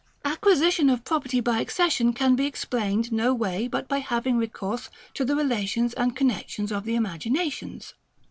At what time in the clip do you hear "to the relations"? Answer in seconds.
5.13-5.93